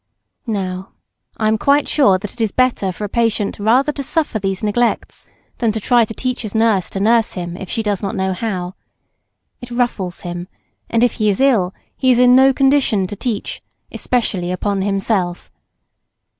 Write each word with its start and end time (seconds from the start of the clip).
Now 0.47 0.93
I 1.37 1.47
am 1.47 1.59
quite 1.59 1.87
sure 1.87 2.17
that 2.17 2.33
it 2.33 2.41
is 2.41 2.51
better 2.51 2.91
for 2.91 3.03
a 3.03 3.07
patient 3.07 3.59
rather 3.59 3.91
to 3.91 4.01
suffer 4.01 4.39
these 4.39 4.63
neglects 4.63 5.27
than 5.59 5.71
to 5.73 5.79
try 5.79 6.05
to 6.05 6.13
teach 6.15 6.41
his 6.41 6.55
nurse 6.55 6.89
to 6.89 6.99
nurse 6.99 7.33
him, 7.33 7.55
if 7.55 7.69
she 7.69 7.83
does 7.83 8.01
not 8.01 8.15
know 8.15 8.33
how. 8.33 8.73
It 9.61 9.69
ruffles 9.69 10.21
him, 10.21 10.47
and 10.89 11.03
if 11.03 11.11
he 11.21 11.29
is 11.29 11.39
ill 11.39 11.75
he 11.95 12.09
is 12.09 12.17
in 12.17 12.35
no 12.35 12.51
condition 12.51 13.05
to 13.05 13.15
teach, 13.15 13.61
especially 13.91 14.51
upon 14.51 14.81
himself. 14.81 15.51